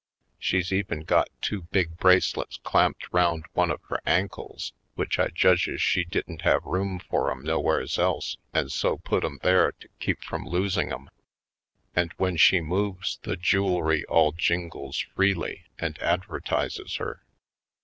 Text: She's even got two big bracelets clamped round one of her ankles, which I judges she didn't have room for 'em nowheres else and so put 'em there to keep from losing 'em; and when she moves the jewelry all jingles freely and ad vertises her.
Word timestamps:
She's 0.39 0.73
even 0.73 1.01
got 1.01 1.29
two 1.41 1.61
big 1.61 1.97
bracelets 1.97 2.57
clamped 2.63 3.13
round 3.13 3.45
one 3.53 3.69
of 3.69 3.81
her 3.89 4.01
ankles, 4.03 4.73
which 4.95 5.19
I 5.19 5.27
judges 5.27 5.79
she 5.79 6.05
didn't 6.05 6.41
have 6.41 6.65
room 6.65 6.97
for 6.97 7.29
'em 7.29 7.43
nowheres 7.43 7.99
else 7.99 8.37
and 8.51 8.71
so 8.71 8.97
put 8.97 9.23
'em 9.23 9.37
there 9.43 9.73
to 9.73 9.87
keep 9.99 10.23
from 10.23 10.43
losing 10.47 10.91
'em; 10.91 11.11
and 11.95 12.13
when 12.17 12.35
she 12.35 12.61
moves 12.61 13.19
the 13.21 13.37
jewelry 13.37 14.03
all 14.05 14.31
jingles 14.31 14.97
freely 15.13 15.65
and 15.77 15.99
ad 16.01 16.23
vertises 16.23 16.97
her. 16.97 17.21